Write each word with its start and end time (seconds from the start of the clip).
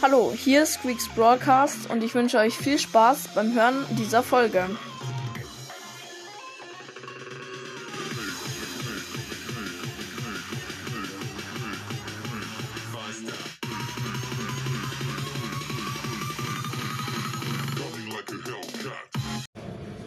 Hallo, 0.00 0.32
hier 0.32 0.62
ist 0.62 0.74
Squeaks 0.74 1.08
Broadcast 1.08 1.90
und 1.90 2.04
ich 2.04 2.14
wünsche 2.14 2.38
euch 2.38 2.54
viel 2.54 2.78
Spaß 2.78 3.34
beim 3.34 3.52
Hören 3.52 3.84
dieser 3.98 4.22
Folge. 4.22 4.64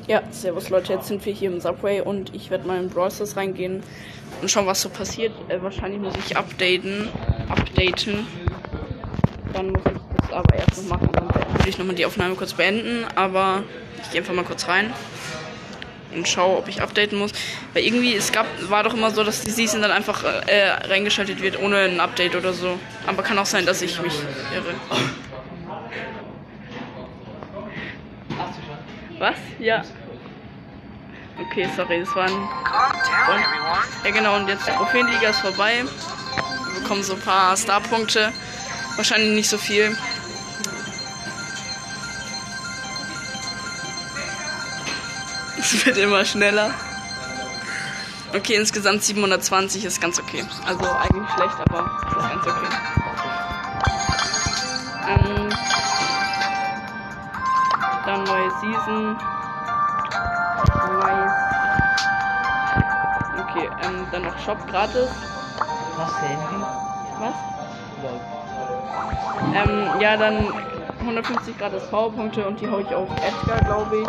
Ja, 0.08 0.24
servus 0.32 0.70
Leute, 0.70 0.94
jetzt 0.94 1.10
sind 1.10 1.26
wir 1.26 1.34
hier 1.34 1.52
im 1.52 1.60
Subway 1.60 2.00
und 2.00 2.34
ich 2.34 2.50
werde 2.50 2.66
mal 2.66 2.82
in 2.82 2.90
Brawl 2.90 3.12
Stars 3.12 3.36
reingehen 3.36 3.84
und 4.42 4.50
schauen, 4.50 4.68
was 4.68 4.82
so 4.82 4.88
passiert. 4.88 5.34
Äh, 5.50 5.62
wahrscheinlich 5.62 6.00
muss 6.00 6.14
ich 6.16 6.38
updaten, 6.38 7.10
updaten. 7.50 8.26
Dann 9.54 9.72
muss 9.72 9.82
ich 9.86 9.92
das 10.22 10.32
aber 10.32 10.56
erst 10.56 10.78
noch 10.78 10.98
machen. 10.98 11.10
Dann 11.14 11.28
würde 11.28 11.70
ich 11.70 11.78
nochmal 11.78 11.96
die 11.96 12.06
Aufnahme 12.06 12.36
kurz 12.36 12.54
beenden, 12.54 13.06
aber 13.16 13.64
ich 14.02 14.12
gehe 14.12 14.22
einfach 14.22 14.34
mal 14.34 14.46
kurz 14.46 14.68
rein 14.68 14.94
und 16.14 16.28
schaue, 16.28 16.58
ob 16.58 16.68
ich 16.68 16.82
updaten 16.82 17.18
muss. 17.18 17.32
Weil 17.74 17.84
irgendwie, 17.84 18.16
es 18.16 18.32
gab, 18.32 18.46
war 18.70 18.84
doch 18.84 18.94
immer 18.94 19.12
so, 19.12 19.24
dass 19.24 19.42
die 19.42 19.52
Season 19.52 19.82
dann 19.82 19.92
einfach 19.92 20.24
äh, 20.24 20.70
reingeschaltet 20.88 21.42
wird, 21.42 21.60
ohne 21.60 21.78
ein 21.78 22.00
Update 22.00 22.36
oder 22.36 22.54
so. 22.54 22.80
Aber 23.08 23.24
kann 23.24 23.38
auch 23.40 23.46
sein, 23.46 23.66
dass 23.66 23.82
ich 23.82 24.02
mich 24.02 24.14
irre. 24.54 24.74
Was? 29.20 29.36
Ja. 29.60 29.84
Okay, 31.40 31.68
sorry, 31.76 32.00
das 32.00 32.16
war 32.16 32.24
ein. 32.24 32.50
Ja, 34.04 34.12
genau, 34.12 34.36
und 34.36 34.48
jetzt 34.48 34.68
Trophäenliga 34.68 35.30
ist 35.30 35.40
vorbei. 35.40 35.84
Wir 36.74 36.82
bekommen 36.82 37.04
so 37.04 37.14
ein 37.14 37.20
paar 37.20 37.56
Starpunkte. 37.56 38.32
Wahrscheinlich 38.96 39.32
nicht 39.32 39.50
so 39.50 39.58
viel. 39.58 39.96
Es 45.58 45.86
wird 45.86 45.98
immer 45.98 46.26
schneller. 46.26 46.74
Okay, 48.34 48.56
insgesamt 48.56 49.04
720 49.04 49.84
ist 49.84 50.00
ganz 50.00 50.18
okay. 50.18 50.46
Also 50.66 50.90
eigentlich 50.90 51.30
schlecht, 51.36 51.56
aber 51.60 51.92
ist 52.08 52.30
ganz 52.30 52.48
okay. 52.48 52.68
Ähm, 55.10 55.50
dann 58.06 58.24
neue 58.24 58.50
Season. 58.62 59.18
Nice. 61.00 61.34
Okay, 63.40 63.70
ähm, 63.84 64.08
dann 64.12 64.24
noch 64.24 64.40
Shop 64.40 64.66
gratis. 64.68 65.10
Was 65.98 66.22
Handy? 66.22 66.66
Was? 67.20 68.41
Ähm, 69.54 69.90
ja, 70.00 70.18
dann 70.18 70.48
150 71.00 71.58
gratis 71.58 71.84
Powerpunkte 71.90 72.48
und 72.48 72.60
die 72.60 72.70
hau 72.70 72.80
ich 72.80 72.94
auf 72.94 73.10
Edgar, 73.18 73.60
glaube 73.60 73.98
ich. 73.98 74.08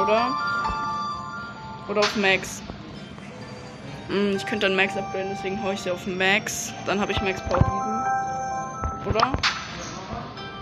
Oder? 0.00 0.28
Oder 1.88 2.00
auf 2.00 2.16
Max. 2.16 2.62
Hm, 4.08 4.36
ich 4.36 4.46
könnte 4.46 4.66
dann 4.66 4.76
Max 4.76 4.96
upgraden, 4.96 5.30
deswegen 5.32 5.62
hau 5.62 5.70
ich 5.70 5.80
sie 5.80 5.90
auf 5.90 6.06
Max. 6.06 6.72
Dann 6.86 7.00
habe 7.00 7.12
ich 7.12 7.20
Max 7.20 7.42
Power 7.42 8.04
7. 9.04 9.14
Oder? 9.14 9.32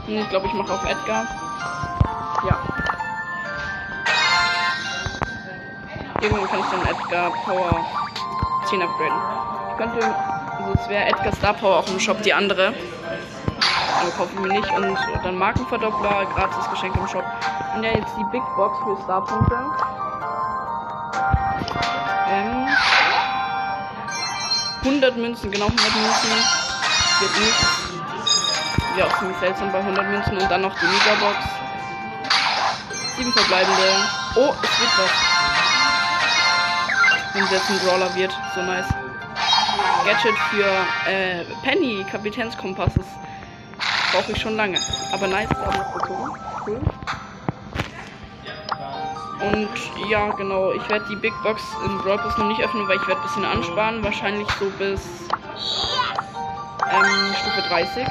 Hm, 0.07 0.19
ich 0.19 0.29
glaube, 0.31 0.47
ich 0.47 0.53
mache 0.55 0.73
auf 0.73 0.85
Edgar. 0.85 1.27
Ja. 2.49 2.59
Irgendwann 6.21 6.49
kann 6.49 6.61
ich 6.61 6.67
dann 6.67 6.87
Edgar 6.87 7.31
Power 7.45 7.87
10 8.65 8.83
upgraden. 8.83 9.19
Ich 9.71 9.77
könnte, 9.77 10.15
also 10.59 10.73
es 10.81 10.89
wäre 10.89 11.05
Edgar 11.07 11.35
Star 11.35 11.55
Power 11.55 11.79
auch 11.79 11.89
im 11.89 12.01
Shop, 12.01 12.23
die 12.23 12.33
andere. 12.33 12.73
Aber 14.01 14.11
kaufe 14.11 14.31
ich 14.35 14.41
mir 14.41 14.49
nicht. 14.49 14.71
Und 14.73 14.97
dann 15.25 15.37
Markenverdoppler, 15.37 16.27
gratis 16.35 16.71
Geschenk 16.71 16.97
im 16.97 17.09
Shop. 17.09 17.25
Und 17.75 17.83
ja, 17.83 17.91
jetzt 17.91 18.13
die 18.17 18.25
Big 18.31 18.43
Box 18.57 18.79
für 18.85 19.03
Starpunkte. 19.05 19.57
Ähm, 22.29 22.67
100 24.85 25.17
Münzen, 25.17 25.51
genau 25.51 25.67
100 25.67 25.95
Münzen. 25.95 26.31
Wird 27.21 27.41
nicht. 27.41 27.61
Ja, 28.99 29.07
auch 29.07 29.19
ziemlich 29.19 29.37
seltsam 29.39 29.73
bei 29.73 29.79
100 29.79 30.07
Münzen. 30.07 30.39
Und 30.39 30.51
dann 30.51 30.63
noch 30.63 30.75
die 30.79 30.87
Megabox. 30.87 31.37
Sieben 33.17 33.33
verbleibende. 33.33 33.83
Oh, 34.37 34.55
es 34.63 34.81
wird 34.81 34.91
was. 34.99 35.11
Wenn 37.33 37.45
es 37.45 37.51
jetzt 37.51 37.71
ein 37.71 37.79
Brawler 37.79 38.15
wird. 38.15 38.33
So 38.55 38.63
nice. 38.63 39.06
Gadget 40.05 40.39
für 40.51 41.11
äh, 41.11 41.45
Penny, 41.63 42.05
Kapitänskompasses. 42.11 43.07
Brauche 44.13 44.33
ich 44.33 44.41
schon 44.41 44.57
lange. 44.57 44.79
Aber 45.13 45.27
nice, 45.27 45.49
da 45.49 45.77
noch 45.77 45.93
bekommen. 45.93 46.39
Cool. 46.67 46.81
Und 49.41 50.09
ja, 50.09 50.31
genau, 50.31 50.73
ich 50.73 50.89
werde 50.89 51.05
die 51.11 51.17
Big 51.17 51.33
Box 51.43 51.63
in 51.85 51.99
Brawl 51.99 52.19
Pass 52.19 52.37
noch 52.39 52.47
nicht 52.49 52.61
öffnen, 52.63 52.89
weil 52.89 52.97
ich 52.97 53.07
werde 53.07 53.21
ein 53.21 53.27
bisschen 53.27 53.45
ansparen. 53.45 54.03
Wahrscheinlich 54.03 54.49
so 54.59 54.71
bis 54.79 55.01
ähm, 56.91 57.35
Stufe 57.35 57.63
30. 57.69 58.07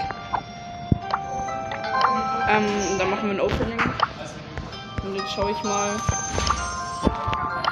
Ähm, 2.47 2.66
dann 3.00 3.09
machen 3.09 3.30
wir 3.30 3.35
ein 3.35 3.41
Opening. 3.41 3.80
Und 5.03 5.16
jetzt 5.16 5.31
schaue 5.34 5.52
ich 5.52 5.64
mal. 5.64 5.97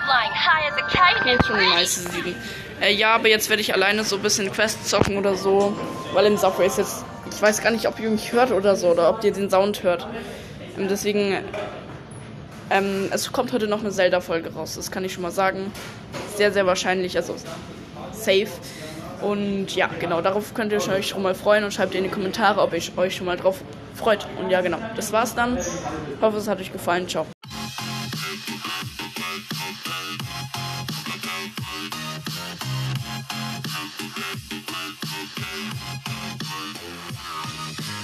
Flying 0.06 0.34
high 0.34 0.72
as 0.72 0.78
a 0.81 0.88
kite. 0.88 1.12
Jetzt 1.26 1.46
schon 1.48 1.56
eine 1.56 1.70
nice 1.70 1.96
Season. 1.96 2.36
Äh, 2.82 2.94
ja, 2.94 3.16
aber 3.16 3.30
jetzt 3.30 3.50
werde 3.50 3.62
ich 3.62 3.74
alleine 3.74 4.04
so 4.04 4.18
ein 4.18 4.22
bisschen 4.22 4.52
Quests 4.52 4.90
zocken 4.90 5.18
oder 5.18 5.36
so. 5.36 5.76
Weil 6.14 6.26
im 6.26 6.38
Subway 6.38 6.68
ist 6.68 6.78
jetzt. 6.78 7.06
Ich 7.32 7.42
weiß 7.42 7.62
gar 7.62 7.72
nicht, 7.72 7.88
ob 7.88 8.00
ihr 8.00 8.10
mich 8.10 8.32
hört 8.32 8.52
oder 8.52 8.76
so. 8.76 8.90
Oder 8.90 9.10
ob 9.10 9.24
ihr 9.24 9.32
den 9.32 9.50
Sound 9.50 9.84
hört. 9.84 10.08
Und 10.78 10.90
deswegen. 10.90 11.38
Ähm, 12.70 13.10
es 13.12 13.32
kommt 13.32 13.54
heute 13.54 13.68
noch 13.68 13.82
eine 13.82 13.92
Zelda-Folge 13.92 14.54
raus. 14.54 14.76
Das 14.76 14.92
kann 14.92 15.06
ich 15.06 15.14
schon 15.14 15.24
mal 15.24 15.32
sagen. 15.32 15.72
Sehr, 16.36 16.52
sehr 16.52 16.66
wahrscheinlich. 16.66 17.16
Also 17.18 17.36
safe. 18.12 18.48
Und 19.22 19.74
ja, 19.74 19.90
genau, 20.00 20.22
darauf 20.22 20.54
könnt 20.54 20.74
ihr 20.74 20.80
euch 20.80 21.08
schon 21.08 21.24
mal 21.24 21.34
freuen 21.34 21.64
und 21.64 21.74
schreibt 21.74 21.96
in 21.96 22.04
die 22.04 22.10
Kommentare, 22.10 22.62
ob 22.62 22.74
ihr 22.74 22.82
euch 22.98 23.16
schon 23.16 23.26
mal 23.26 23.38
drauf 23.38 23.62
freut. 23.96 24.28
Und 24.38 24.50
ja, 24.50 24.60
genau, 24.60 24.80
das 24.98 25.14
war's 25.14 25.34
dann. 25.34 25.58
Hoffe, 26.22 26.38
es 26.38 26.48
hat 26.48 26.60
euch 26.60 26.74
gefallen. 26.74 27.08
Ciao. 27.08 27.26